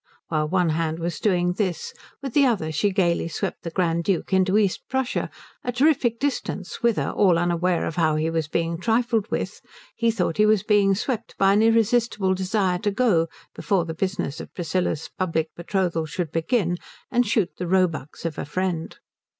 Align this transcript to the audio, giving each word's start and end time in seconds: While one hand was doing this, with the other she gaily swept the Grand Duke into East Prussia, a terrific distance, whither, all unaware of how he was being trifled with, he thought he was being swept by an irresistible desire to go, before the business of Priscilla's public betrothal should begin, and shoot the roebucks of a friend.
While 0.29 0.47
one 0.47 0.69
hand 0.69 0.97
was 0.97 1.19
doing 1.19 1.53
this, 1.53 1.93
with 2.23 2.33
the 2.33 2.43
other 2.43 2.71
she 2.71 2.89
gaily 2.89 3.27
swept 3.27 3.61
the 3.61 3.69
Grand 3.69 4.03
Duke 4.03 4.33
into 4.33 4.57
East 4.57 4.81
Prussia, 4.89 5.29
a 5.63 5.71
terrific 5.71 6.17
distance, 6.19 6.81
whither, 6.81 7.11
all 7.11 7.37
unaware 7.37 7.85
of 7.85 7.97
how 7.97 8.15
he 8.15 8.27
was 8.31 8.47
being 8.47 8.79
trifled 8.79 9.29
with, 9.29 9.61
he 9.95 10.09
thought 10.09 10.37
he 10.37 10.45
was 10.47 10.63
being 10.63 10.95
swept 10.95 11.37
by 11.37 11.53
an 11.53 11.61
irresistible 11.61 12.33
desire 12.33 12.79
to 12.79 12.89
go, 12.89 13.27
before 13.53 13.85
the 13.85 13.93
business 13.93 14.39
of 14.39 14.51
Priscilla's 14.55 15.07
public 15.19 15.49
betrothal 15.55 16.07
should 16.07 16.31
begin, 16.31 16.79
and 17.11 17.27
shoot 17.27 17.51
the 17.59 17.67
roebucks 17.67 18.25
of 18.25 18.39
a 18.39 18.43
friend. 18.45 18.97